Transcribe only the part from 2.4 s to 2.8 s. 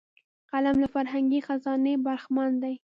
دی